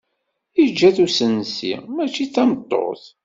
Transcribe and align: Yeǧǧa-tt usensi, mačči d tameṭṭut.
Yeǧǧa-tt 0.59 1.03
usensi, 1.05 1.73
mačči 1.95 2.25
d 2.27 2.31
tameṭṭut. 2.33 3.03